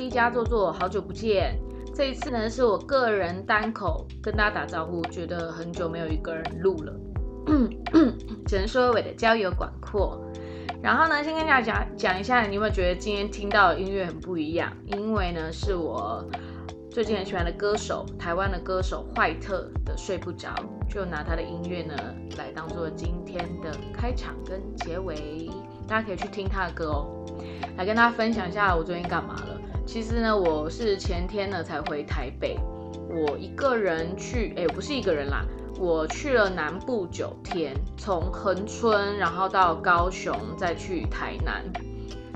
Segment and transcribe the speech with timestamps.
[0.00, 1.58] C 加做做，好久不见。
[1.94, 6.92] 这一次呢，是我个人单口跟大家打招呼，觉得很久没有一个人录了，
[8.46, 10.18] 只能说我的交友广阔。
[10.82, 14.74] 然后呢，先跟大家讲讲一下，你有没有觉得今天听到的音乐很不一样？
[14.86, 16.24] 因为呢，是我
[16.90, 20.48] 最近很喜欢的歌手，台湾的歌手坏特的《睡不着》，
[20.90, 21.94] 就拿他的音乐呢
[22.38, 25.50] 来当做今天的开场跟结尾，
[25.86, 27.26] 大家可以去听他的歌哦。
[27.76, 29.59] 来跟大家分享一下我最近干嘛了。
[29.92, 32.56] 其实呢，我是前天呢才回台北，
[33.08, 35.44] 我一个人去，哎，不是一个人啦，
[35.80, 41.64] 我去了南部九天，从恒春然后到高雄，再去台南。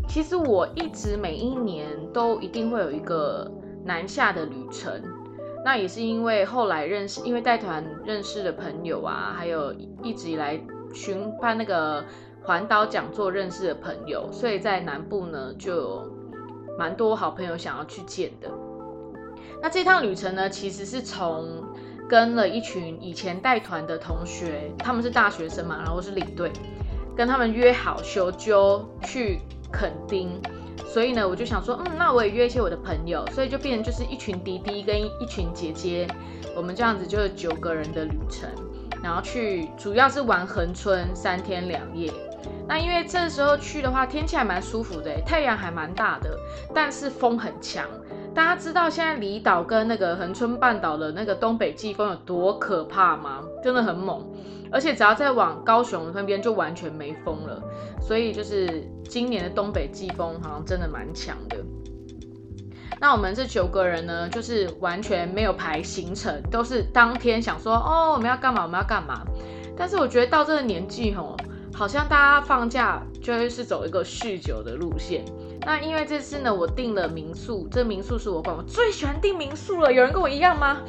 [0.08, 3.48] 其实我一直每一年都一定会有一个
[3.84, 5.00] 南下的旅程，
[5.64, 10.60] 那也是因为后来认识，因为带团认识的朋友啊，还有一直以来
[10.92, 12.04] 巡办那个。
[12.46, 16.13] 环岛讲座认识的朋友，所以在南部呢就
[16.78, 18.50] 蛮多好朋友想要去见的。
[19.62, 21.64] 那这趟旅程呢，其实是从
[22.08, 26.52] 跟了一群以前带团的同学，他们是大学生嘛，然后是领队，
[27.16, 29.38] 跟他们约好修究去
[29.72, 30.40] 垦丁。
[30.86, 36.06] 所以呢，我就想说，嗯，那我也约一些我的朋友，所以就变成就是一群弟弟跟一群姐姐，
[36.54, 38.48] 我们这样子就是九个人的旅程，
[39.02, 42.12] 然后去主要是玩横村三天两夜。
[42.66, 46.38] 那因为这时候去的话，天气还蛮舒服的，太阳还蛮大的，
[46.74, 47.84] 但是风很强。
[48.34, 53.44] 大家知道现在离岛跟那个恒春半岛的那个东北季风有多可怕吗？
[53.62, 54.26] 真的很猛，
[54.72, 57.62] 而且只要再往高雄那边就完全没风了。
[58.00, 61.58] 所以就是今年的东北季风好像真的蛮强的。
[63.00, 69.22] 那我们这九个人呢，就是完全没有排行程，都是当天想说哦我们要干嘛我们要干嘛。
[69.76, 71.36] 但是我觉得到这个年纪吼。
[71.74, 75.24] 好像大家放假就会是走一个酗酒的路线。
[75.66, 79.92] 那因为这次呢，我订了民宿，这民宿是我管，我最喜欢订民宿了。
[79.92, 80.82] 有人跟我一样吗？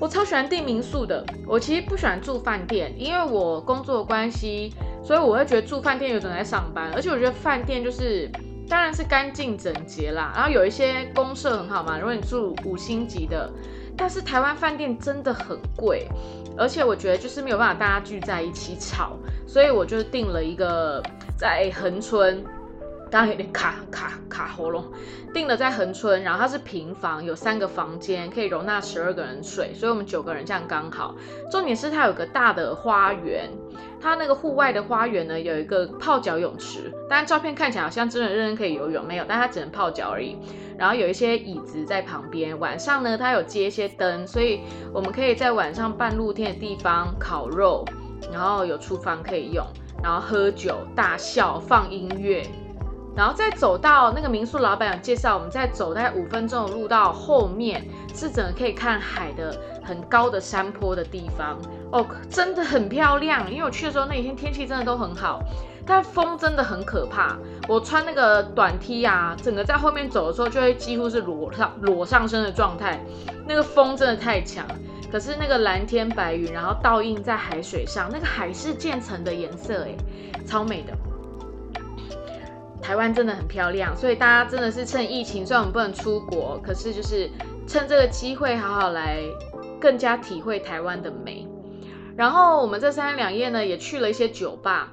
[0.00, 1.24] 我超喜欢订民宿的。
[1.46, 4.72] 我其实不喜欢住饭店，因为我工作关系，
[5.04, 6.90] 所以我会觉得住饭店有种在上班。
[6.94, 8.28] 而且我觉得饭店就是，
[8.68, 11.96] 当然是干净整洁啦，然后有一些公设很好嘛。
[11.96, 13.48] 如果你住五星级的。
[13.96, 16.08] 但是台湾饭店真的很贵，
[16.56, 19.16] 而且我觉得就是没有办法大家聚在一起吵，
[19.46, 21.02] 所以我就定了一个
[21.36, 22.44] 在恒春，
[23.10, 24.84] 当然有点卡卡卡喉咙，
[25.32, 31.16] 定了在恒春，然后它是平房，有三个房间，可以容纳十二个人睡，所以我们九个人这样刚好。
[31.50, 33.50] 重点是它有个大的花园，
[34.04, 40.36] 它那个户外的花园呢有一个泡脚泳池，但照片看起来好像真的认真可以游泳，没有，但它只能泡脚而已。
[40.76, 44.60] 然后有一些椅子在旁边，晚上呢，它有接一些灯，所以
[44.92, 47.82] 我们可以在晚上半露天的地方烤肉，
[48.30, 49.64] 然后有厨房可以用，
[50.02, 52.46] 然后喝酒、大笑、放音乐，
[53.16, 61.58] 然后再走到那个民宿老板有介绍，我们再走大概五分钟的路到后面是整个可以看海的很高的山坡的地方
[61.92, 63.50] 哦，真的很漂亮。
[63.50, 65.40] 因为我去的时候那一天天气真的都很好。
[65.86, 67.36] 但风真的很可怕，
[67.68, 72.98] 我穿那个短 T 啊，整个在后面走的时候就会几乎是裸上裸上身的状态，
[73.46, 74.64] 那个风真的太强。
[75.12, 79.94] 可是那个蓝天白云，然后倒映在海水上，那个海是渐层的颜色，哎，
[80.46, 80.94] 超美的。
[82.84, 87.30] 台湾真的很漂亮，所以大家真的是趁疫情，虽然我们不能出国，可是就是
[87.66, 89.20] 趁这个机会好好来
[89.80, 91.48] 更加体会台湾的美。
[92.14, 94.92] 然后我们这三天两夜呢，也去了一些酒吧。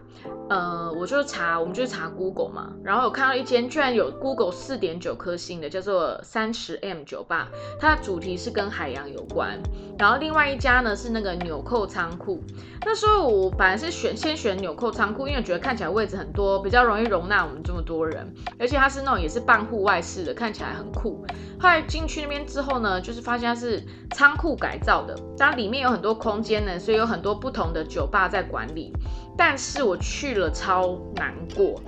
[0.51, 7.47] 呃，我就查，我们就查 Google 嘛，然后有看到一间居然有 Google 四点九颗星的，叫做三十 M 酒吧，
[7.79, 9.57] 它的主题是跟海洋有关。
[9.97, 12.43] 然后另外一家呢是那个纽扣仓库，
[12.85, 18.29] 那时候我本来是选先选纽扣仓库，因为觉得看起来位置很多，比较容易容纳我们这么多人，
[18.59, 21.25] 而且它是那种也是半户外式的，看起来很酷。
[21.61, 23.81] 后来进去那边之后呢，就是发现它是
[24.15, 28.91] 仓库改造的，当里面有很多空间呢，所以有很多不同的酒吧在管理。
[29.37, 31.81] 但是我去了超难过，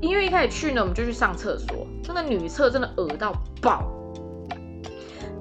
[0.00, 3.90] 因为一开始去呢，我们就去上厕所，那个女厕真的恶到爆，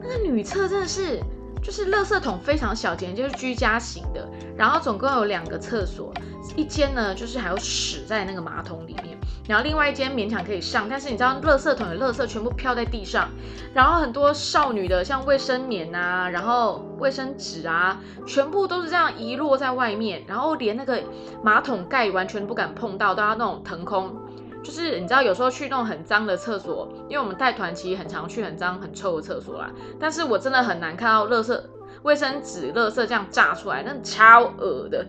[0.02, 1.20] 那个女厕真的是
[1.62, 4.28] 就是垃圾桶非常小间，就是居家型的，
[4.58, 6.14] 然后总共有两个厕所，
[6.60, 9.18] 一间呢就是还有屎在那个马桶里面。
[9.48, 13.30] 然后另外一间勉强可以上，但是你知道，垃圾桶的垃圾全部飘在地上，
[13.74, 21.02] 然后很多少女的像卫生棉啊，然后卫生纸啊，全部都是这样遗落在外面，然后连那个
[21.42, 24.16] 马桶盖完全不敢碰到，都要那种腾空。
[24.62, 31.60] 就是你知道，有时候去那种很脏的厕所，因为我们带团其实很常去很脏很臭的厕所啦，但是我真的很难看到垃圾
[32.04, 35.08] 卫生纸垃圾这样炸出来，那超恶的。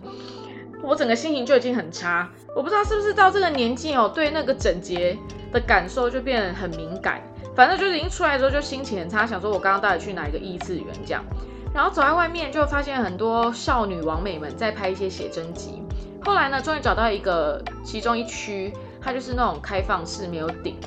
[0.83, 5.17] 我整个心情就已经很差，我不知道是不是到这个年纪哦，对那个整洁
[5.51, 7.21] 的感受就变得很敏感。
[7.55, 11.23] 反正就是已经出来之后就心情很差，想说我刚刚到底去哪一个异次元这样。
[11.73, 15.81] 然后走在外面就发现很多少女王美们在拍一些写真集。
[16.23, 20.77] 后来呢，终于找到一个其中一区，它就是那种开放式，没有顶，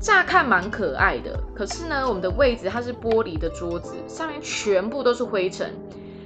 [0.00, 1.38] 乍看蛮可爱的。
[1.54, 5.72] 可是呢，我们的位置它是玻璃的桌子，上面全部都是灰尘。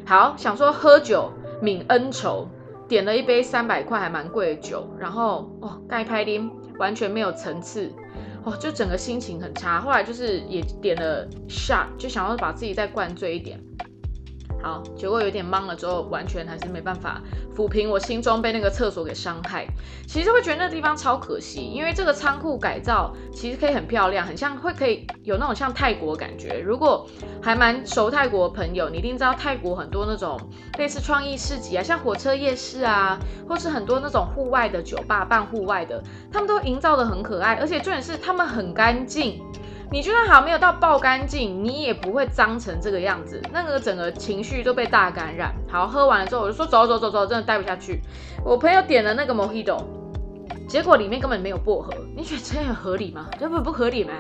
[0.04, 1.30] 好，想说喝酒
[1.62, 2.48] 泯恩仇，
[2.94, 6.48] 点了一杯三百块还蛮贵的酒，然后哦，盖拍丁
[6.78, 7.92] 完全没有层次，
[8.44, 9.80] 哦，就整个心情很差。
[9.80, 13.60] 后来就是也点了 shot，就想要把自己再灌醉一点。
[14.64, 17.20] 好，结果有点懵了之后，完全还是没办法
[17.54, 19.66] 抚平我心中被那个厕所给伤害。
[20.06, 26.58] 其实会觉得那地方超可惜，因为这个仓库改造其实可以很漂亮，很像会可以有那种像泰国感觉。
[26.60, 27.06] 如果
[27.42, 30.40] 还蛮熟泰国的朋友，你一定知道泰国很多那种
[30.78, 36.02] 类似创意市集啊，像火车夜市啊，或是很多那种户外的酒吧办户外的，
[36.32, 39.42] 他们都营造的很可爱，而且重点是他们很干净。
[39.90, 43.40] 你就算好没有到爆干净，你也不会脏成这个样子。
[43.52, 45.54] 那个整个情绪都被大感染。
[45.68, 48.00] 好，喝完了之后我就说走走走走，真的待不下去。
[48.44, 49.84] 我朋友点了那个 Mojito，
[50.66, 51.92] 结果里面根本没有薄荷。
[52.16, 53.28] 你觉得这样合理吗？
[53.38, 54.12] 这不不合理吗？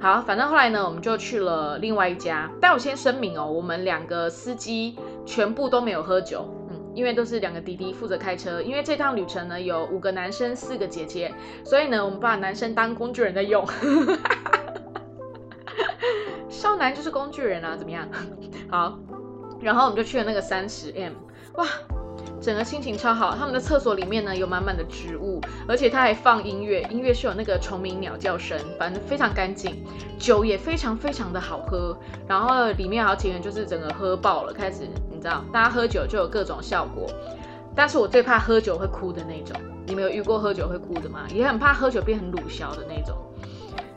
[0.00, 2.50] 好，反正后来呢，我们就去了另外一家。
[2.60, 8.60] 但我先声明哦，我们两个司机全部都没有喝酒，嗯，因为都是两个弟弟负责开车。
[8.60, 11.32] 因为这趟旅程呢有五个男生，四个姐姐，
[11.64, 13.64] 所以呢我们把男生当工具人在用。
[16.48, 18.08] 少男就是工具人啊，怎么样？
[18.70, 18.98] 好，
[19.60, 21.12] 然后我们就去了那个三十 M，
[21.54, 21.66] 哇，
[22.40, 23.34] 整个心情超好。
[23.36, 29.84] 他们的厕所里面呢有满满的植物，而且他还放音乐，音乐是有那个虫鸣鸟叫声，反正非常干净。
[30.18, 31.98] 酒也非常非常的好喝，
[32.28, 37.06] 然后里面好几个人就是整个喝爆了，开始你知道，大家喝酒就有各种效果。
[37.74, 41.26] 但是我最怕喝酒会哭的那种，你们有遇过喝酒会哭的吗？
[41.32, 43.16] 也很怕喝酒变成鲁小的那种。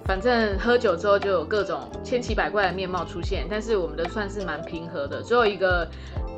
[0.06, 5.22] 反正喝酒之后就有各种千奇百怪的面貌出现，但是我们的算是蛮平和的。
[5.24, 5.88] 只有一个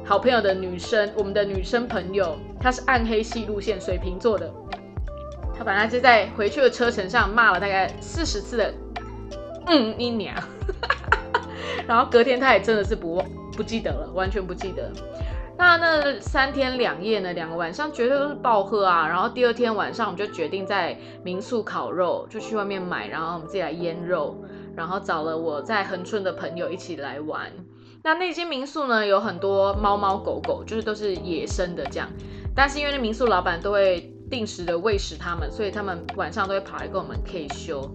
[0.06, 4.50] 好朋友的女生，我们的女生朋友，她是暗黑系路线，水瓶座的。
[5.58, 8.74] 她本来就在回去的车程上骂了大概四十次的
[9.68, 10.34] “嗯你娘”，
[11.86, 13.22] 然后隔天她也真的是不
[13.52, 14.90] 不记得了，完全不记得。
[15.58, 19.08] 那那三天两夜呢，两个晚上绝对都是暴喝啊！
[19.08, 24.44] 然后第二天晚上，我们就决定在民宿烤肉，就去外面买，然后我们自己来腌肉，
[24.76, 27.52] 然后找了我在恒春的朋友一起来玩。
[28.04, 32.08] 那那间民宿呢，有很多猫猫狗狗，就是都是野生的这样。
[32.56, 37.90] 但是因为那民宿老板都会定时的喂食它们，所以他们晚上都会跑来跟我们 K 修。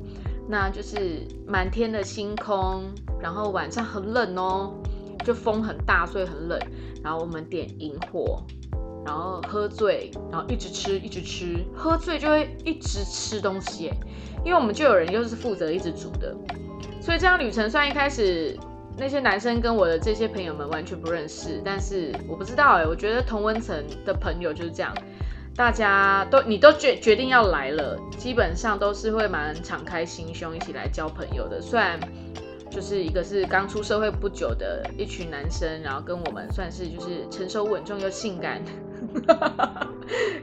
[0.48, 4.74] 那就是满天的星空，然后晚上很冷哦。
[5.22, 6.58] 就风很大，所以很冷。
[7.02, 8.42] 然后我们点萤火，
[9.04, 11.64] 然后喝醉，然后一直吃，一直吃。
[11.74, 13.90] 喝醉就会一直吃东西，
[14.44, 16.34] 因为我们就有人又是负责一直煮的。
[17.00, 18.56] 所以这样旅程虽然一开始
[18.96, 24.94] 那些男生跟我的这些朋友们完全不认识，但是我不知道哎，我觉得同温层的朋友就是这样，
[25.56, 31.60] 大家都你都决决定要来了，基本上都是会蛮敞开心胸一起来交朋友的。
[31.60, 31.98] 虽然。
[32.74, 38.62] 就是一个是刚出社会不久的一群男生，然后跟我们算是就是成熟稳重又性感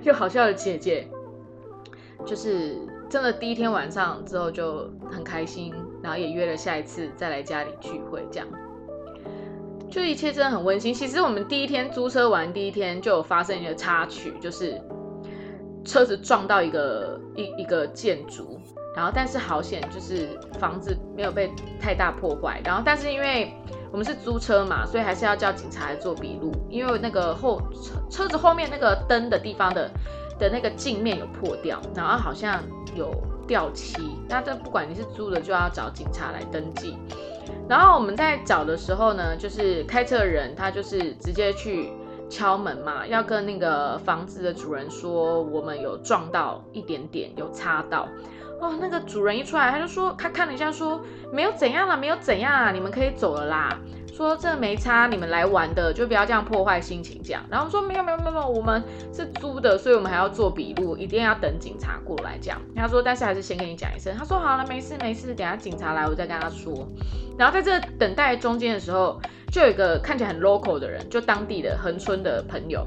[0.04, 1.08] 又好笑的姐姐，
[2.28, 2.78] 就是
[3.10, 5.74] 真的第一天晚上之后就很开心，
[6.04, 8.48] 然后也约了下一次再来家里聚会，这样
[9.90, 10.94] 就一切真的很温馨。
[10.94, 14.80] 其实我们第一天租车玩第一天就有发生一个插曲，就是
[15.84, 18.59] 车子撞到一个一一个建筑。
[18.96, 20.30] 然后，但是好险，就是
[20.60, 22.62] 房子没有被太大破坏。
[22.66, 23.54] 然后，但是因为
[23.92, 26.52] 我们是租车嘛，所以还是要叫警察来做笔录。
[26.70, 29.90] 因为那个后车车子后面那个灯的地方的
[30.38, 32.62] 的那个镜面有破掉，然后好像
[32.96, 33.14] 有
[33.48, 34.18] 掉漆。
[34.28, 36.98] 那这不管你是租的，就要找警察来登记。
[37.68, 41.92] 然后我们在找的时候呢，就是开车的人他就是直接去
[42.30, 48.08] 敲门嘛，要跟那个房子的主人说，我们有撞到一点点，有擦到。
[48.60, 51.02] 哦，那个主人一出来，他就说，他看了一下，说
[51.32, 53.78] 没有怎样了，没有怎样啊，你们可以走了啦。
[54.12, 57.42] 说这没差，你们来玩的就不要这样破坏心情，这样。
[57.50, 62.60] 然后说没有没有没有，我们是租的，所以我们还要做笔录，一定要等警察过来这样。
[62.76, 64.14] 他说，但是还是先跟你讲一声。
[64.18, 66.86] 他说好了，没事没事，等下警察来我再跟他说。
[67.38, 69.22] 然后在这等待中间的时候，
[69.54, 72.86] 就有一个看起来很 local 的人，就当地的恒村的朋友。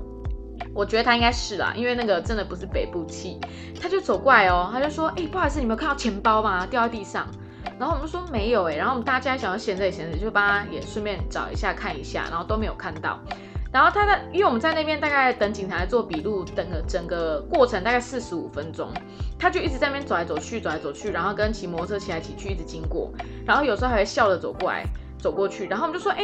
[0.74, 3.38] 我觉得他应该是啦，因为那个真的不是北部气，
[3.80, 6.66] 他就走过来哦，他就说：“哎，不好意思，你没有看到钱包吗？
[6.66, 7.26] 掉在地上。”
[7.78, 13.18] 然后我们说没有哎，然后我们大家想要闲着也闲着，就帮他也顺便找一下看一下，然后都没有看到。
[13.72, 18.90] 然后他在，因为我们在那边大概等警察做笔录，等个整个过程大概四十五分钟，
[19.38, 23.10] 他就一直在那边走来走去，走来走去，然后跟骑摩托车骑来骑去，一直经过，
[23.46, 24.84] 然后有时候还会笑着走过来，
[25.18, 26.22] 走过去，然后我们就说，哎，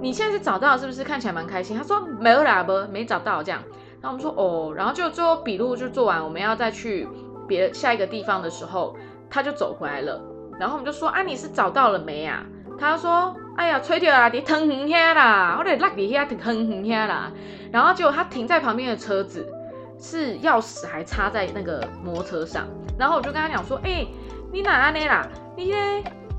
[0.00, 1.02] 你现在是找到是不是？
[1.04, 1.76] 看起来蛮开心。
[1.76, 3.62] 他说没有啦，不，没找到这样。
[4.00, 7.08] 然后我们说，哦，然后就最后笔录就做完，我们要再去
[7.48, 8.96] 别下一个地方的时候，
[9.30, 10.20] 他就走回来了。
[10.58, 12.44] 然后我们就说，啊，你是找到了没呀？
[12.78, 13.34] 他说。
[13.56, 14.28] 哎呀，吹掉啦！
[14.30, 17.30] 你疼很遐啦，我得拉底下疼很遐啦。
[17.70, 19.48] 然后结果他停在旁边的车子
[19.96, 22.66] 是钥匙还插在那个摩托车上。
[22.98, 24.04] 然后我就跟他讲说，哎，
[24.52, 25.28] 你哪安呢啦？
[25.56, 25.72] 你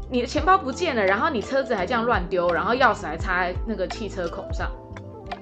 [0.10, 4.72] 你的钱包不见了，然后你车子还这样乱丢，然后钥匙还插在那个汽车孔上，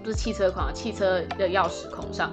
[0.04, 2.32] 不是汽车孔，汽车的钥匙孔上。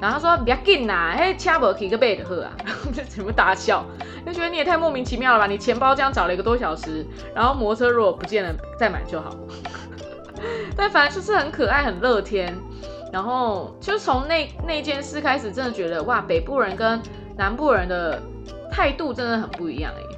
[0.00, 3.84] 然后他说不要紧啦，嘿，车无去个背的喝啊，然后就全部大笑，
[4.24, 5.46] 就觉得你也太莫名其妙了吧？
[5.46, 9.34] 你钱包这样找了一个多小时，然后摩托车如果不见了再买就好。
[10.76, 12.56] 但反正就是很可爱，很乐天。
[13.12, 17.00] 然后就从那那件事开始，真的觉得哇，北部人跟
[17.36, 18.22] 南部人的
[18.70, 20.17] 态度真的很不一样哎。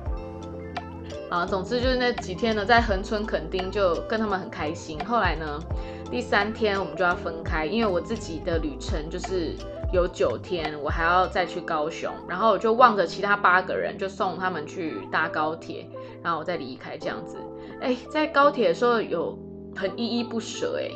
[1.31, 4.99] 啊，总之就是那几天呢，在横村垦丁就跟他们很开心。
[5.07, 5.59] 后来呢？
[6.11, 9.55] 第三天我们就要分开，因为我自己的旅程就是
[9.93, 15.89] 有九天，我还要再去高雄，然后我就望着其他八个人，就送他们去搭高铁，
[16.21, 17.37] 然后我再离开这样子。
[17.81, 19.39] 哎，在高铁的时候有
[19.77, 20.91] 很依依不舍，哎，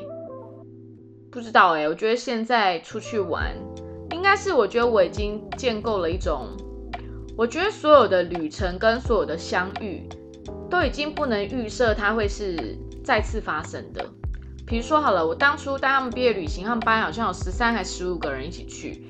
[1.30, 3.54] 不知道哎，我觉得现在出去玩，
[4.10, 6.48] 应该是我觉得我已经建构了一种，
[7.38, 10.08] 我觉得所有的旅程跟所有的相遇，
[10.75, 14.04] 都已经不能预设它会是再次发生的。
[14.66, 19.07] 比如说好了，我当初带他们毕业旅行，他们班好像有十三还十五个人一起去，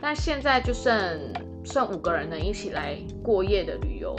[0.00, 1.20] 但现在就剩
[1.62, 4.16] 剩五个人能一起来过夜的旅游，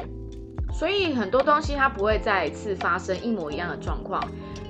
[0.72, 4.22] 所以很多东西它不会再次发生一模一样的状况，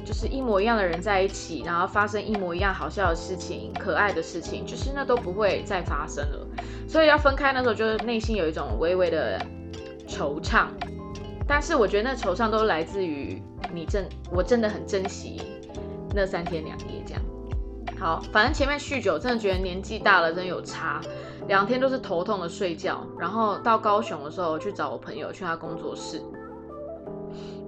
[0.06, 6.48] 就是一模一样的人在一起，然后发生一模一样好笑的事情、可爱的事情，就是那都不会再发生了。
[6.88, 9.38] 所以要分开那时候，就是内心有一种微微的
[10.08, 10.68] 惆怅，
[11.48, 13.42] 但是我觉得那惆怅都来自于
[13.74, 15.42] 你真，我真的很珍惜。
[16.14, 17.22] 那三天两夜这样，
[18.00, 21.02] 好，反正前面酗酒真的觉得年纪大了真的有差，
[21.48, 26.22] 两天都是头痛的睡觉，然后到高雄的时候去找我朋友去他工作室，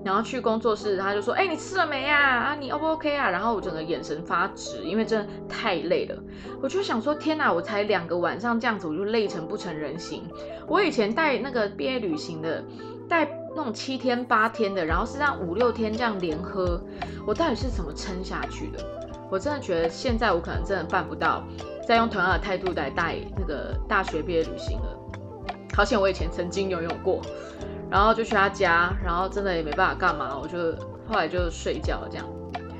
[0.05, 2.17] 然后去工作室他就说，哎，你吃了没呀？
[2.17, 3.29] 啊，你 O 不 OK 啊？
[3.29, 6.15] 然后我整个眼神发直，因为真的太累了，
[6.61, 10.23] 我就想说，天哪，我才两个晚上这样子，我就累成不成人形。
[10.67, 12.63] 我以前带那个毕业旅行的，
[13.09, 13.36] 带。
[13.57, 16.79] 那种七天八天的，然后是这样五六天这样连喝，
[17.25, 18.77] 我到底是怎么撑下去的？
[19.31, 21.43] 我真的觉得现在我可能真的办不到，
[21.87, 24.95] 再用同样的态度来带那个大学毕业旅行了。
[25.73, 27.19] 好险我以前曾经游泳过，
[27.89, 30.57] 然后就去他家，然后真的也没办法干嘛，我就
[31.07, 32.25] 后来就睡觉这样。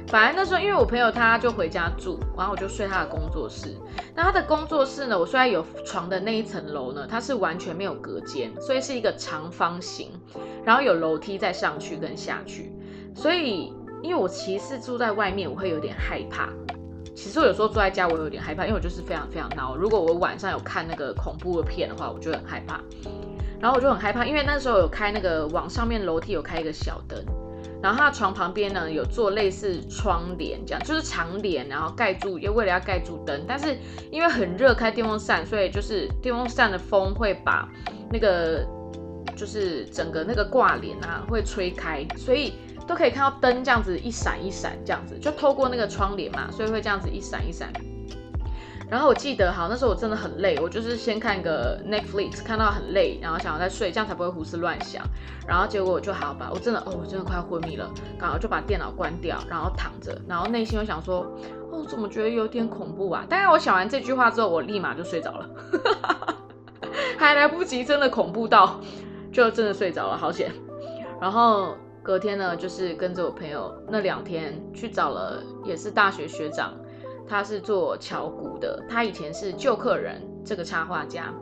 [0.08, 3.76] 反正那时候，因为我朋友他就回家住，然后我就睡他的工作室。
[4.16, 10.12] 那他的工作室呢，我虽然有床的那一层楼呢，它是完全没有隔间，所以是一个长方形，
[10.64, 12.72] 然后有楼梯再上去跟下去。
[13.14, 16.50] 所以，因为我其实住在外面，我会有点害怕。
[17.14, 19.76] 其实我有时候住在家，我有点害怕，因为我就是非常非常闹。
[19.76, 22.80] 如果我晚上有看那个恐怖的片的话，我就很害怕。
[23.60, 27.22] 然后我就很害怕，因为那时候有开那个往上面楼梯有开一个小灯。
[27.81, 33.46] 然后他的床旁边呢有做类似窗帘，这样就是长帘，然后盖住，又为了要盖住灯。
[33.48, 33.77] 但是
[34.12, 37.69] 因为很热，开电风扇，所以就是电风扇的风会把
[38.12, 38.65] 那个
[39.36, 42.53] 就是整个那个挂帘啊会吹开，所以
[42.88, 47.72] 都可以看到灯这样子一闪一闪，这样子就透过那个窗帘嘛，所以会这样子一闪一闪。
[48.89, 55.03] 然后我记得，好，那时候我真的很累，我就是先看个 Netflix，看到很累，然后想要再睡，这样才不会胡思乱想。
[55.46, 61.29] 然后结果我就好吧，我真的，哦，我真的快昏迷了，刚好就把电脑关掉，然后躺着，然后内心又想说，
[61.70, 63.25] 哦，怎么觉得有点恐怖啊？
[63.27, 65.50] 但是我想完这句话之后，我立马就睡着了，
[67.20, 68.79] 还来不及真的恐怖到，
[69.34, 70.50] 就真的睡着了，好险。
[71.20, 76.74] 然后隔天呢，就是跟着我朋友那两天去找了，也是大学学长。
[77.29, 81.34] 他是做巧骨的，他以前是旧客人这个插画家，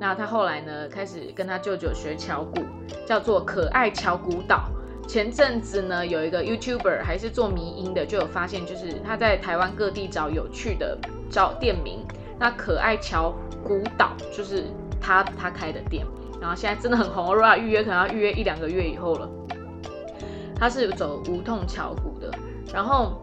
[0.00, 2.62] 那他后来呢开始跟他舅舅学巧骨，
[3.06, 4.64] 叫做可爱巧骨岛。
[5.06, 10.98] 前阵子呢有一个 YouTuber 还是做迷音的，就有发现就是他在台湾各地找有趣的
[11.30, 12.04] 找店名，
[12.38, 13.32] 那可爱巧
[13.64, 14.64] 骨岛就是
[15.00, 16.04] 他他开的店，
[16.40, 19.28] 然后现在真的很红，如果要预约可能要预约一两个月以后了。
[20.56, 22.30] 他是走无痛巧骨的，
[22.74, 23.22] 然后。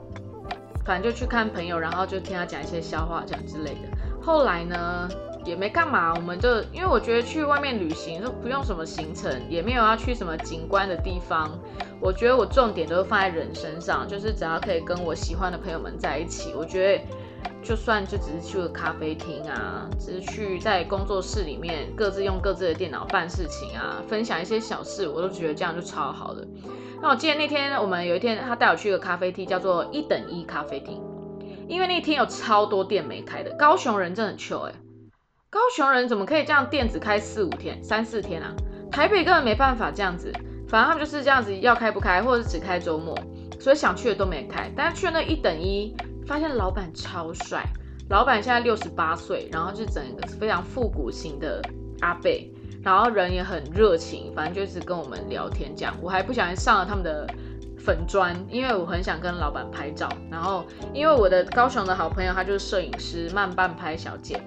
[0.86, 3.89] 反正就去看朋友，然后就听他讲一些笑话，讲之类的。
[4.22, 5.10] 后来呢，
[5.44, 11.50] 也没干嘛，我们就因为我觉得去外面旅行就不用什么行程，也没有要去什么景观的地方。
[12.00, 17.04] 我觉得我重点都是放在人身上，就是只要可以跟我喜欢的朋友们在一起，我觉得
[17.63, 26.46] 就算就只是去个咖啡厅啊，只是去在工作室里面各自用各自的电脑办事情啊，分享一些小事，我都觉得这样就超好的。
[27.06, 31.00] 那我记得那天我们有一天他带我去一个咖啡厅，叫做一等一咖啡厅。
[31.68, 34.74] 因为那天有超多店没开的，高雄人真的很糗哎！
[35.52, 38.56] 高雄人怎么可以这样店只开四五天、三四天啊？
[38.92, 40.34] 台北根本没办法这样子，
[40.68, 43.16] 反正他们就是这样子，要开不开，或者是只开周末，
[43.60, 44.72] 所以想去的都没开。
[44.76, 45.96] 但是去那一等一，
[46.26, 47.64] 发现老板超帅，
[48.10, 51.62] 老板现在六十八岁，然后就整个非常复古型的
[52.02, 52.52] 阿贝，
[52.86, 55.94] 然后人也很热情，反正就是跟我们聊天这样。
[56.01, 57.27] 我还不小心上了他们的。
[57.77, 64.42] 粉砖，因为我很想跟老板拍照，然后因为我的高雄的好朋友他就是摄影师慢半拍小姐，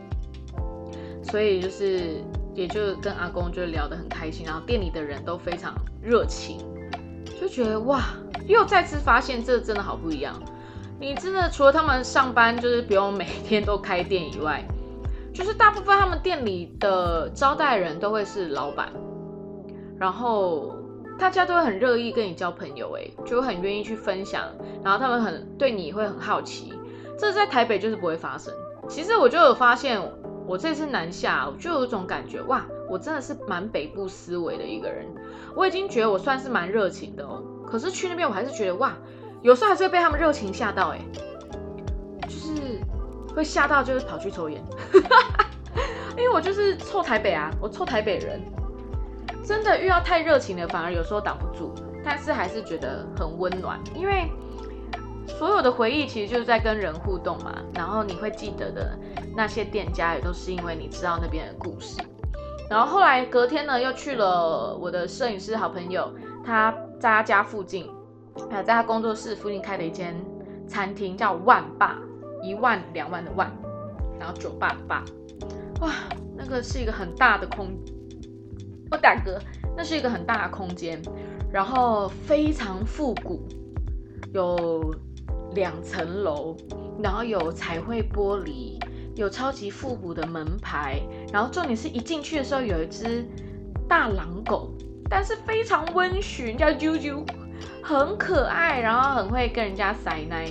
[1.22, 2.16] 所以就是
[2.52, 6.58] 也就跟阿公就聊得很开心，然后店里的人都非常热情，
[7.40, 8.06] 就觉得哇，
[8.48, 10.34] 又再次发现这真的好不一样。
[10.98, 14.66] 你真的除了他们上班就是不用每天都开店以外，
[15.38, 18.92] 就是大部分他们店里的招待人都会是老板，
[19.96, 20.74] 然后。
[21.16, 24.44] 大家都会很乐意跟你交朋友，哎，就很愿意去分享，
[24.84, 26.72] 然后他们很对你会很好奇，
[27.18, 28.54] 这在台北就是不会发生。
[28.88, 30.00] 其实我就有发现，
[30.46, 35.06] 我这次南下，我就有一种感觉，哇，我真的是蛮北部思维的一个人。
[35.56, 38.92] 我已经觉得我算是蛮热情的哦，可是去那边我还是觉得，哇，
[39.42, 41.00] 有时候还是会被他们热情吓到，哎，
[43.38, 44.60] 会吓到，就是跑去抽烟，
[46.18, 48.42] 因为我就是臭台北啊，我臭台北人。
[49.44, 51.72] 真的遇到太热情的，反而有时候挡不住，
[52.04, 54.28] 但是还是觉得很温暖，因为
[55.28, 57.54] 所有的回忆其实就是在跟人互动嘛。
[57.72, 58.98] 然后你会记得的
[59.36, 62.02] 那些店家，也都是因为你知道那边的故事。
[62.68, 66.12] 然后后来隔天呢，又去了我的摄影师好朋友，
[66.44, 67.88] 他在他家附近，
[68.50, 70.20] 还有在他工作室附近开的一间
[70.66, 71.96] 餐厅，叫万霸，
[72.42, 73.50] 一万两万的万，
[74.18, 75.04] 然后九八的吧，
[75.80, 75.92] 哇，
[76.36, 77.70] 那个是一个很大的空。
[78.90, 79.38] 我打嗝，
[79.76, 80.98] 那是一个很大的空间，
[81.52, 83.46] 然后非常复古，
[84.32, 84.94] 有
[85.52, 86.56] 两层楼，
[87.02, 88.80] 然后有彩绘玻璃，
[89.14, 93.26] 有超级复古的门牌，然后重点是一进去的时候有一只
[93.86, 94.72] 大狼狗，
[95.10, 97.22] 但是非常温驯，叫啾啾，
[97.82, 100.50] 很可爱，然后很会跟人家塞奶，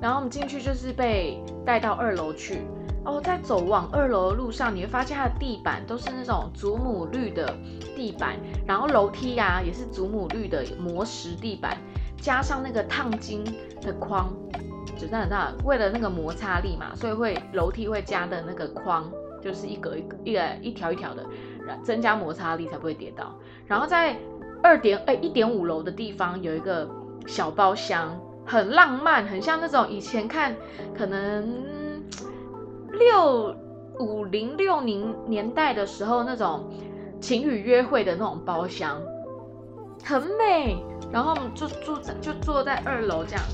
[0.00, 2.62] 然后我们进去就是被带到二楼去。
[3.04, 7.56] 哦，在走往二楼的路上，你会发现它的地板都是那种祖母绿的
[7.96, 11.78] 地板，然后楼梯呀也是祖母绿的磨石地板，
[12.20, 13.42] 加上那个烫金
[13.80, 14.30] 的框，
[14.94, 21.24] 就这样大，为了那个摩擦力嘛，所以会楼梯会加的那个框，就是一格一格一个一条一条的，
[21.82, 23.34] 增加摩擦力才不会跌倒。
[23.66, 24.18] 然后在
[24.62, 26.86] 二点哎一点五楼的地方有一个
[27.26, 30.56] 小包厢，很浪漫，很像那种以前看
[30.96, 31.78] 可能。
[32.98, 33.54] 六
[34.00, 36.68] 五零六零年代的时候，那种
[37.20, 39.00] 情侣约会的那种包厢，
[40.04, 40.82] 很美。
[41.12, 43.44] 然后我们就住在就坐在二楼这样，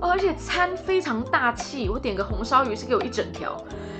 [0.00, 1.88] 而且餐非常大气。
[1.88, 3.56] 我点个红烧鱼是给我一整条，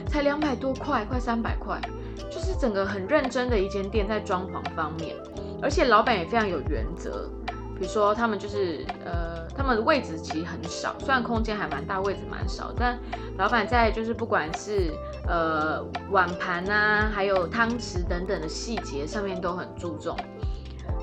[0.08, 1.80] 才两百多块，快三百块。
[2.28, 5.14] 就是整个很认真的一间店，在装潢方面，
[5.62, 7.30] 而且老板也非常有原则。
[7.78, 12.98] 比如说，他们就是呃，他们的位置其实很少，虽然空间还蛮大，位置蛮少，但
[13.36, 14.92] 老板在就是不管是
[15.28, 20.16] 呃碗盘啊，还有汤匙等等的细节上面都很注重。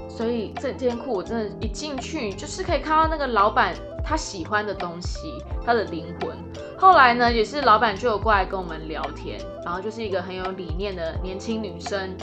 [0.09, 6.35] 所以这间库我真的，一进去就是可以看到那个老板他喜欢的东西，他的灵魂。
[6.77, 12.15] 后来呢，也是老板就有过来跟我们聊天，然后就是一个很有理念的年轻女生。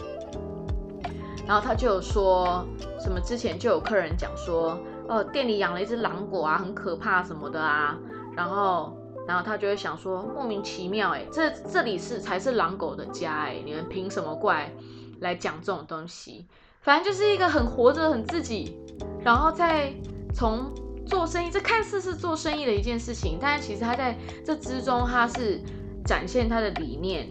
[1.46, 2.66] 然后他就有说
[3.00, 4.78] 什么，之前就有客人讲说，
[5.08, 7.98] 呃，店里养了一只狼狗啊，很可怕什么的啊。
[8.34, 14.72] 然后，然后他就会想说，莫名其妙，哎，这这里是才是狼狗的家，哎，你们凭什么过来
[15.20, 16.46] 来讲这种东西？
[16.80, 18.78] 反正就是一个很活着、很自己，
[19.22, 19.92] 然后再
[20.34, 20.72] 从
[21.06, 25.60] 做生意，这看似是做生意的一件事情，但是其实他在这之中，他是
[26.04, 27.28] 展现他的理念，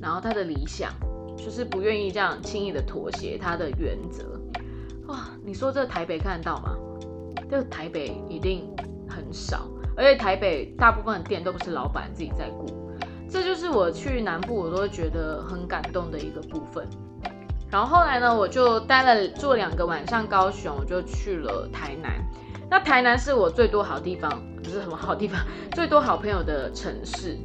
[0.00, 0.92] 然后他的理想。
[1.36, 4.24] 就是不愿意这样轻易的妥协他的原则，
[5.06, 5.28] 哇！
[5.44, 6.76] 你说这台北看得到吗？
[7.48, 8.68] 这台北一定
[9.08, 12.66] 很少，而且台北大部分的店都不是老板自己在顾，
[13.30, 16.84] 这就是我去南部我都觉得很感动的一个部分。
[17.70, 22.12] 然后后来呢，我就待了住两个晚上高雄，我就去了台南。
[22.68, 25.40] 那台南是我最多好地方，不是什么好地方，
[25.72, 27.36] 最多好朋友的城市。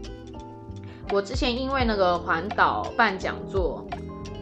[1.12, 3.86] 我之前因为那个环岛办讲座，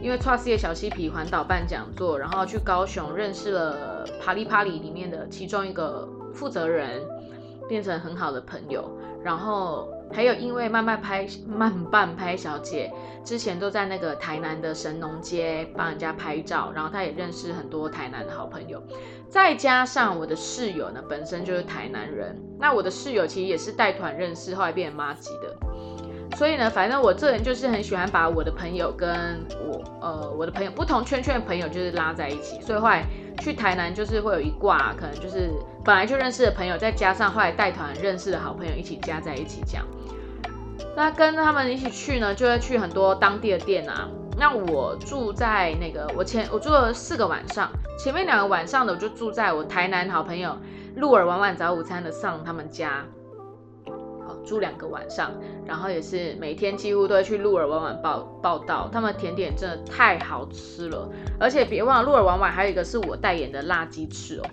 [0.01, 7.01] 因为 Trusty 小嬉皮环岛办讲座，然后去高雄认识了帕里帕里里面的其中一个负责人，
[7.67, 8.87] 变成很好的朋友。
[9.23, 12.89] 然后还有因为慢慢拍慢半拍小姐
[13.25, 18.81] 之前都在那个台南的神农街帮人家拍照，然后她也认识很多台南的好朋友。
[19.27, 25.68] 再加上我的室友呢，本身就是台南人，那我的室友其实也是带团认识，后来变成妈级的。
[26.35, 33.03] 所以呢，反正我这人就是很喜欢把我的朋友跟我呃我的朋友不同圈圈的朋友就是拉在一起，所以后来
[33.39, 35.51] 去台南就是会有一挂，可能就是
[35.83, 39.85] 本来就认识的朋友，再加上后来带团认识的好朋友一起加在一起这样。
[40.95, 44.07] 那跟他们一起去呢，就会去很多当地的店啊。
[44.37, 50.57] 那我住在那个，我前我住了四个晚上，前面两个晚上的我就住在我台南好朋友
[50.95, 53.03] 鹿尔晚晚早午餐的上他们家，
[54.45, 55.31] 住两个晚上，
[55.65, 64.43] 然后也是每天几乎都会去鹿儿晚晚报报道，他们甜点真的太好吃了，而且别忘了鹿儿晚晚还有一个是我代言的辣鸡翅哦，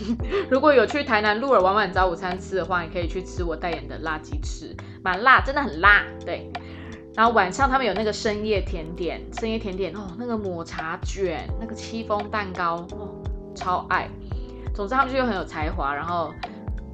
[0.50, 6.50] 如果有去台南鹿儿晚晚早午餐吃的话，你可以去吃我代言的辣鸡翅，蛮辣，真的很辣，对。
[7.16, 13.14] 然后晚上他们有那个深夜甜点，深夜甜点哦，那个抹茶卷，那个戚风蛋糕哦，
[13.54, 14.08] 超爱。
[14.74, 16.34] 总之他们就很有才华，然后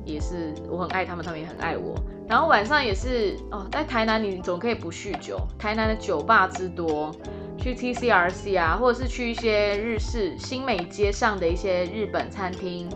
[0.05, 1.95] 也是我很爱他们，他们也很爱我。
[2.31, 7.13] 然后晚上也是哦，在台南你总可以不酗酒，台南的酒吧之多，
[7.59, 12.89] 去 T C R C 啊，或者是去一些日式新美街上的一些日本餐厅，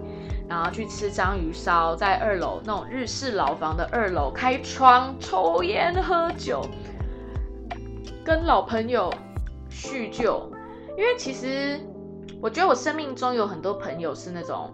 [0.49, 6.64] 然后去吃章鱼烧，在二楼那种日式老房的二楼开窗抽烟喝酒。
[8.25, 9.12] 跟老朋友
[9.68, 10.49] 叙旧，
[10.97, 11.81] 因为其实
[12.40, 14.70] 我觉得我生命中有很多朋友是那种，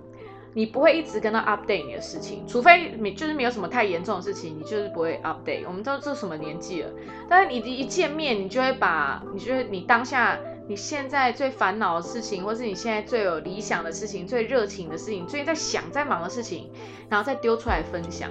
[0.52, 5.64] 你不会一直跟他 update 你的事情，除非你就是没有什么太严重的事情，你就是不会 update。
[5.66, 6.90] 我们都这什么年纪了，
[7.28, 16.70] 但是你一见面，你就会把你觉得你当下你现在最烦恼的事情，或是你现在最有理想的事情、最热情的事情、最近在想在忙的事情，
[17.08, 18.30] 然后再丢出来分享，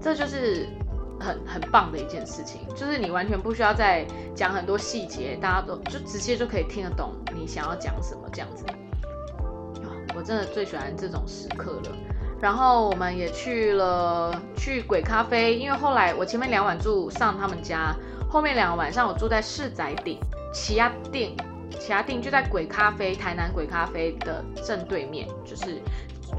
[0.00, 0.66] 这就是。
[1.20, 8.66] 很很棒的一件事情，就是你完全不需要再讲很多细节，大家都就直接就可以听得懂你想要讲什么这样子。
[10.14, 11.92] 我真的最喜欢这种时刻了。
[12.40, 17.94] 然后我们也去了去鬼咖啡，因为后来我前面两晚住上他们家，
[18.28, 20.18] 后面两个晚上我住在市仔顶
[20.52, 21.32] 奇亚店，
[21.78, 25.80] 奇亚店就在鬼咖啡台南鬼咖啡的正对面，就是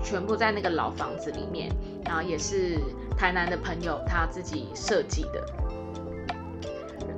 [0.04, 1.70] 全部在那个老房子里面，
[2.06, 2.80] 然后也是。
[3.16, 5.46] 台南的朋友他自己设计的，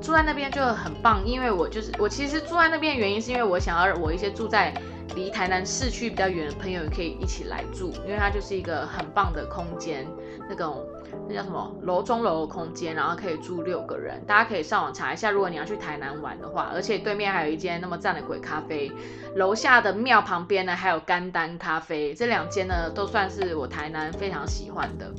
[0.01, 4.73] 住在那边就很棒，因为我就是我其实住在那边的原因是因为我想要我一些住在
[5.15, 10.07] 离台南市区比较远的朋友也可以一起来住，因为它就是一个很棒的空间，
[10.49, 10.85] 那种
[11.27, 18.91] 那叫什么楼中楼的空间，然后可以住六个人，大家可以上网查一下，如果你要去台南玩的话，而且对面还有一间那么赞的鬼咖啡，
[19.35, 25.11] 楼下的庙旁边呢还有甘丹咖啡，这两间呢都算是我台南非常喜欢的。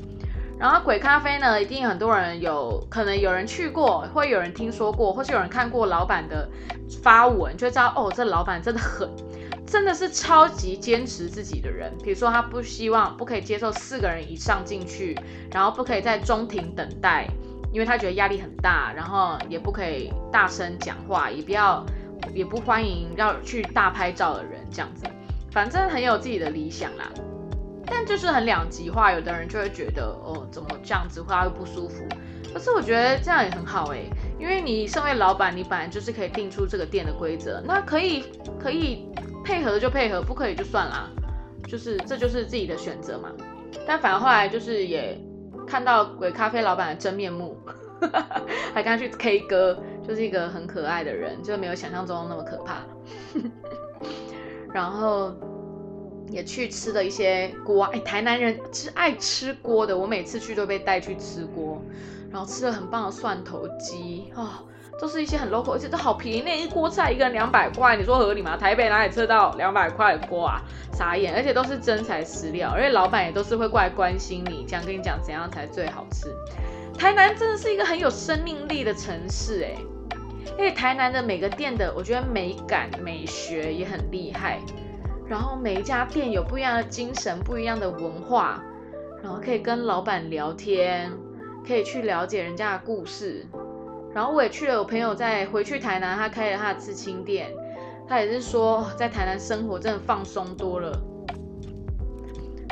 [0.59, 6.49] 然后鬼咖啡呢，一定很多人有可能有人去过，会有人听说过，或是有人看过老板的
[7.03, 9.07] 发文，就知道哦，这老板真的很，
[9.67, 11.93] 真的是超级坚持自己的人。
[12.03, 15.19] 比如说他不希望不可以接受四个人以上进去，
[15.51, 17.27] 然后不可以在中庭等待，
[17.73, 21.85] 因为他觉得压力很大，然后也不可以大声讲话，也不要
[22.33, 25.05] 也不欢迎要去大拍照的人这样子，
[25.51, 27.11] 反正很有自己的理想啦。
[27.89, 32.05] 但就是很两极化，有的人就会觉得哦，怎么这样子，他会不舒服。
[32.53, 33.99] 可是我觉得这样也很好哎，
[34.41, 38.25] 因为你身为老板，你本来就是可以定出这个店的规则，那可以
[38.59, 39.09] 可以
[39.47, 41.09] 配合就配合，不可以就算啦，
[41.69, 43.31] 就是这就是自己的选择嘛。
[43.87, 45.17] 但反而后来就是也
[45.69, 47.57] 看到鬼咖啡老板的真面目，
[48.75, 52.83] 还跟他去 K 歌，就是一个很可爱的人，就没有想象中那么可怕。
[54.75, 55.33] 然后。
[56.29, 61.81] 也去吃了一些锅，哎，台南人是爱吃锅的，我每次去都被带去吃锅，
[62.33, 64.67] 然后吃了很棒的蒜头鸡，哦，
[64.99, 68.57] 都是一些很 local，而且都好便宜，那一锅菜一个人两百块，你说合理吗？
[68.57, 70.63] 台北哪里吃到两百块的锅啊？
[70.93, 76.29] 傻眼，而且都是真材实料，而且老板也都是会过来关心你，讲跟你讲怎样才最好吃。
[76.97, 79.77] 台南真的是一个很有生命力的城市，哎，
[80.59, 84.59] 而且台南的每个店的，我觉得美感美学也很厉害。
[85.29, 88.63] 然后每一家店有不一样的精神，不一样的文化，
[89.23, 91.13] 然后可以跟老板聊天，
[91.67, 93.45] 可以去了解人家的故事。
[94.17, 97.53] 然后我也去了，我朋友在回去台南，他开了他的刺青店，
[98.09, 100.99] 他也是说在台南生活真的放松多了。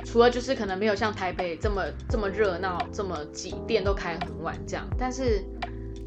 [0.06, 5.44] 除了就是可能没有像台北这么这么热闹，这么挤，店都开很晚这样，但是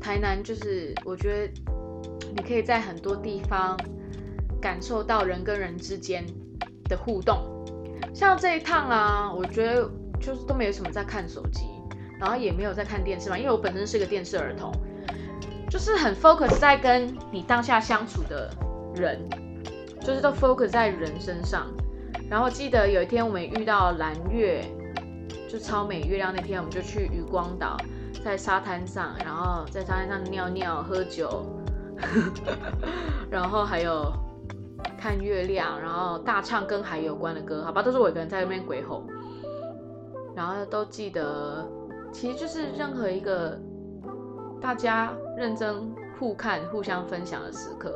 [0.01, 1.53] 台南就是我觉得
[2.35, 3.77] 你可以在很多地方
[4.59, 6.25] 感受到人跟人之间
[6.89, 7.37] 的互动。
[8.11, 9.87] 像这一趟啊，我觉得
[10.19, 11.67] 就是都没有什么在看手机，
[12.19, 14.73] 然后也没有在看电视嘛，因为我本身是个电视儿童，
[15.69, 18.49] 就是很 focus 在跟你当下相处的
[18.95, 19.19] 人，
[20.01, 21.67] 就是都 focus 在人身上。
[22.29, 24.65] 然后记得有一天我们遇到蓝月，
[25.49, 27.77] 就超美月亮那天，我们就去渔光岛，
[28.23, 31.45] 在沙滩上，然后在沙滩上尿尿、喝酒，
[33.29, 34.11] 然后还有
[34.97, 39.05] 看月亮，然后大唱跟海有关的歌，好吧，都是我一个人在那边鬼吼。
[40.35, 41.67] 然后都记得，
[42.11, 43.59] 其实就是任何一个
[44.61, 47.93] 大家认真互看、互相分享的时刻，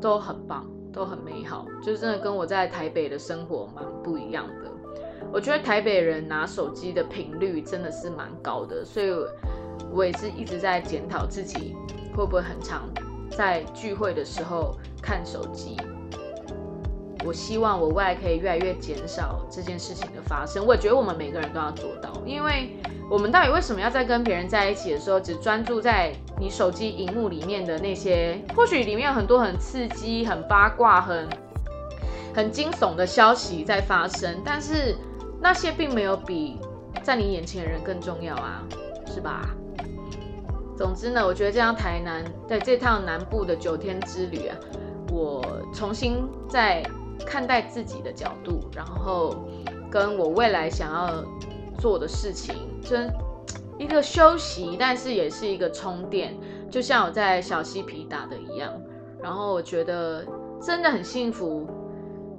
[0.00, 0.66] 都很棒。
[0.92, 4.70] 都很美好，就是真的跟我在台北的生活蛮不一样的。
[5.30, 9.10] 我觉得台北人拿手机的频率真的是蛮高的，所以
[9.92, 11.76] 我也是一直在检讨自己
[12.16, 12.88] 会不会很常
[13.30, 15.76] 在聚会的时候看手机。
[17.26, 20.64] 我希望我未来可以越来越减少这件事情的发生。
[20.64, 22.70] 我也觉得我们每个人都要做到，因为
[23.10, 28.40] 我们到底为什么要在跟别人在一起的时候，只专注在你手机荧幕里面的那些？
[28.54, 31.28] 或许里面有很多很刺激、很八卦、很
[32.32, 34.96] 很惊悚的消息在发生，但是
[35.40, 36.60] 那些并没有比
[37.02, 38.62] 在你眼前的人更重要啊，
[39.12, 39.50] 是吧？
[40.76, 44.56] 总之呢，我觉得这趟台南在这趟南部的九天之旅啊，
[45.10, 46.84] 我重新在。
[47.24, 49.34] 看待自己的角度，然后
[49.90, 51.24] 跟我未来想要
[51.78, 53.12] 做的事情，真
[53.78, 56.36] 一个休息，但是也是一个充电，
[56.70, 58.72] 就像我在小溪皮打的一样。
[59.22, 60.24] 然后我觉得
[60.60, 61.66] 真的很幸福，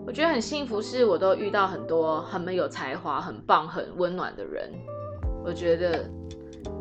[0.05, 4.71] 我觉得很幸福，是我都遇到很多很有才华、很棒、很温暖的人。
[5.43, 6.09] 我觉得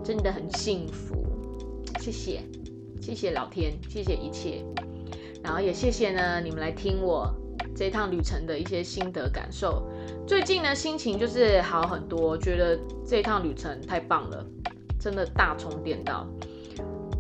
[0.05, 1.15] 真的很幸福，
[1.99, 2.41] 谢谢，
[3.01, 4.65] 谢谢老天，谢谢一切，
[5.43, 7.33] 然后也谢谢呢你们来听我。
[7.77, 9.87] 这一趟旅程的一些心得感受，
[10.27, 14.43] 最近呢心情就是好很多，觉得这一趟旅程太棒了，
[14.99, 16.27] 真的大充电到。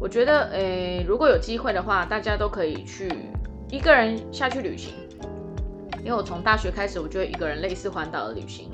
[0.00, 3.12] 我觉得，诶，如果有机会的话，大家都可以去
[3.70, 4.94] 一个人下去旅行。
[5.98, 8.70] 因为我从大学开始，我就一个人类似环岛的旅行，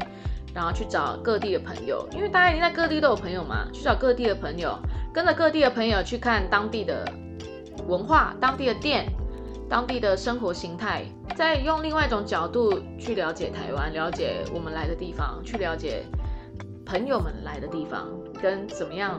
[0.54, 4.78] 然后去找各地的朋友，因为大家已经在各地都有朋友嘛，去找各地的朋友，
[5.12, 7.04] 跟着各地的朋友去看当地的
[7.88, 9.06] 文化、当地的店、
[9.72, 11.06] 当地的生活形态。
[11.34, 16.04] 再用另外一种角度去了解台湾，了解我们来的地方，去了解
[16.84, 18.06] 朋友们来的地方，
[18.42, 19.18] 跟怎么样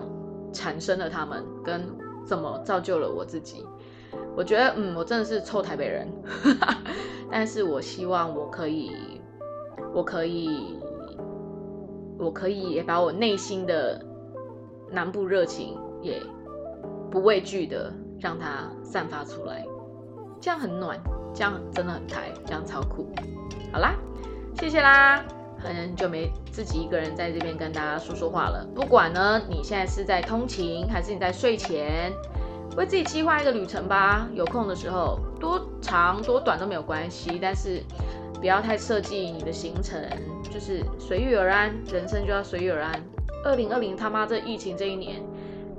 [0.53, 1.83] 产生了他们，跟
[2.23, 3.65] 怎么造就了我自己。
[4.37, 6.07] 我觉得，嗯，我真的是臭台北人，
[7.31, 8.91] 但是我希望我可以，
[9.91, 10.77] 我可以，
[12.19, 13.99] 我可以也把我内心的
[14.91, 16.21] 南部热情也
[17.09, 19.65] 不畏惧的让它散发出来，
[20.43, 20.99] 这样很暖。
[21.33, 23.07] 这样真的很台，这样超酷。
[23.71, 23.95] 好啦，
[24.59, 25.23] 谢谢啦，
[25.57, 28.67] 很久没自己一个人在这边跟大家说说话了。
[28.75, 32.11] 不管呢，你现在是在通勤，还是你在睡前，
[32.75, 34.27] 为自己计划一个旅程吧。
[34.33, 37.81] 有空的时候，多长多短都没有关系，但是
[38.33, 39.99] 不要太设计你的行程，
[40.51, 41.73] 就是随遇而安。
[41.87, 43.01] 人生就要随遇而安。
[43.45, 45.23] 二零二零他妈这疫情这一年，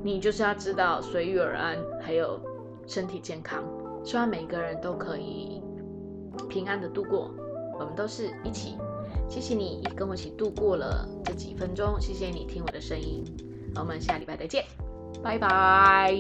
[0.03, 2.41] 你就是要知道随遇而安，还有
[2.89, 3.63] 身体健康。
[4.05, 5.63] 希望每个人都可以
[6.49, 7.31] 平安的度过，
[7.79, 8.77] 我们都是一起。
[9.29, 13.25] 谢谢你跟我一起度过了这几分钟，谢谢你听我的声音，
[13.77, 14.65] 我们下礼拜再见，
[15.23, 16.15] 拜拜。